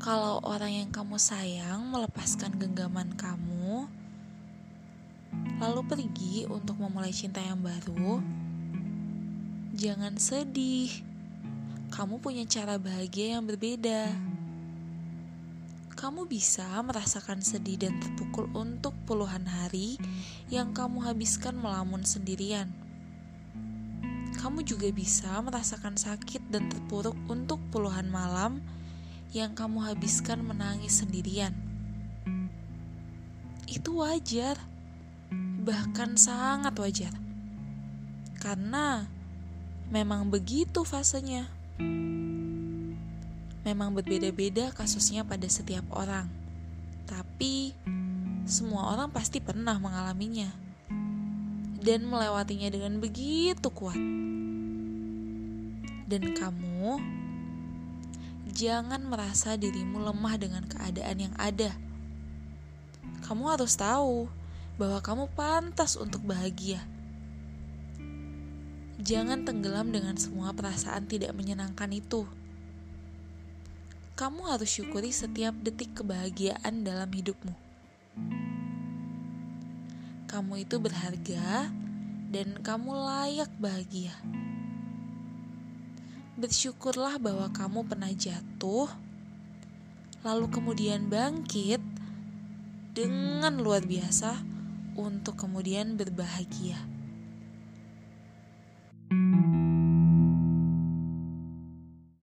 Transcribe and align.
kalau 0.00 0.40
orang 0.48 0.72
yang 0.72 0.88
kamu 0.88 1.20
sayang 1.20 1.84
melepaskan 1.92 2.56
genggaman 2.56 3.12
kamu, 3.20 3.84
lalu 5.60 5.80
pergi 5.84 6.48
untuk 6.48 6.80
memulai 6.80 7.12
cinta 7.12 7.44
yang 7.44 7.60
baru, 7.60 8.24
jangan 9.76 10.16
sedih. 10.16 10.88
Kamu 11.92 12.16
punya 12.16 12.48
cara 12.48 12.80
bahagia 12.80 13.36
yang 13.36 13.44
berbeda. 13.44 14.08
Kamu 16.00 16.24
bisa 16.24 16.64
merasakan 16.80 17.44
sedih 17.44 17.76
dan 17.76 18.00
terpukul 18.00 18.48
untuk 18.56 18.96
puluhan 19.04 19.44
hari 19.44 20.00
yang 20.48 20.72
kamu 20.72 21.04
habiskan 21.04 21.60
melamun 21.60 22.08
sendirian. 22.08 22.72
Kamu 24.40 24.64
juga 24.64 24.88
bisa 24.96 25.28
merasakan 25.44 26.00
sakit 26.00 26.48
dan 26.48 26.72
terpuruk 26.72 27.12
untuk 27.28 27.60
puluhan 27.68 28.08
malam 28.08 28.64
yang 29.30 29.54
kamu 29.54 29.86
habiskan 29.86 30.42
menangis 30.42 30.98
sendirian. 31.02 31.54
Itu 33.70 34.02
wajar, 34.02 34.58
bahkan 35.62 36.18
sangat 36.18 36.74
wajar, 36.74 37.14
karena 38.42 39.06
memang 39.94 40.26
begitu 40.34 40.82
fasenya. 40.82 41.46
Memang 43.60 43.94
berbeda-beda 43.94 44.74
kasusnya 44.74 45.22
pada 45.22 45.46
setiap 45.46 45.86
orang, 45.94 46.26
tapi 47.06 47.70
semua 48.50 48.98
orang 48.98 49.14
pasti 49.14 49.38
pernah 49.38 49.78
mengalaminya 49.78 50.50
dan 51.78 52.02
melewatinya 52.02 52.66
dengan 52.66 52.98
begitu 52.98 53.68
kuat. 53.70 54.00
Dan 56.10 56.34
kamu 56.34 56.98
jangan 58.50 59.06
merasa 59.06 59.54
dirimu 59.54 60.02
lemah 60.02 60.34
dengan 60.36 60.66
keadaan 60.66 61.30
yang 61.30 61.34
ada. 61.38 61.70
Kamu 63.22 63.46
harus 63.46 63.78
tahu 63.78 64.26
bahwa 64.74 64.98
kamu 64.98 65.24
pantas 65.38 65.94
untuk 65.94 66.26
bahagia. 66.26 66.82
Jangan 69.00 69.48
tenggelam 69.48 69.94
dengan 69.94 70.18
semua 70.20 70.52
perasaan 70.52 71.08
tidak 71.08 71.32
menyenangkan 71.32 71.88
itu. 71.94 72.28
Kamu 74.18 74.52
harus 74.52 74.68
syukuri 74.68 75.08
setiap 75.08 75.56
detik 75.64 75.96
kebahagiaan 75.96 76.84
dalam 76.84 77.08
hidupmu. 77.08 77.56
Kamu 80.28 80.60
itu 80.60 80.76
berharga 80.76 81.72
dan 82.28 82.60
kamu 82.60 82.90
layak 82.92 83.50
bahagia 83.56 84.12
bersyukurlah 86.38 87.18
bahwa 87.18 87.50
kamu 87.50 87.86
pernah 87.88 88.12
jatuh, 88.12 88.90
lalu 90.20 90.46
kemudian 90.52 91.08
bangkit 91.08 91.80
dengan 92.94 93.56
luar 93.58 93.86
biasa 93.86 94.36
untuk 94.98 95.40
kemudian 95.40 95.96
berbahagia. 95.96 96.99